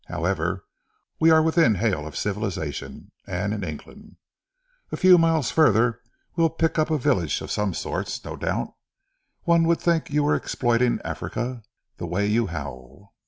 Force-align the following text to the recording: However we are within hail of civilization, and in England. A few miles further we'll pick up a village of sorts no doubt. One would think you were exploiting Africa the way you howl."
However 0.07 0.65
we 1.19 1.29
are 1.29 1.43
within 1.43 1.75
hail 1.75 2.07
of 2.07 2.17
civilization, 2.17 3.11
and 3.27 3.53
in 3.53 3.63
England. 3.63 4.15
A 4.91 4.97
few 4.97 5.19
miles 5.19 5.51
further 5.51 6.01
we'll 6.35 6.49
pick 6.49 6.79
up 6.79 6.89
a 6.89 6.97
village 6.97 7.39
of 7.39 7.51
sorts 7.51 8.25
no 8.25 8.35
doubt. 8.35 8.73
One 9.43 9.65
would 9.67 9.79
think 9.79 10.09
you 10.09 10.23
were 10.23 10.33
exploiting 10.33 10.99
Africa 11.05 11.61
the 11.97 12.07
way 12.07 12.25
you 12.25 12.47
howl." 12.47 13.13